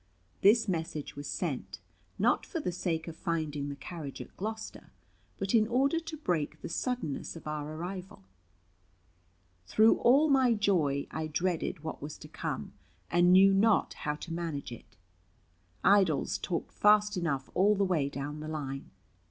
[0.41, 1.77] This message was sent,
[2.17, 4.91] not for the sake of finding the carriage at Gloucester,
[5.37, 8.23] but in order to break the suddenness of our arrival.
[9.67, 12.73] Through all my joy I dreaded what was to come,
[13.11, 14.97] and knew not how to manage it.
[15.83, 18.89] Idols talked fast enough all the way down the line.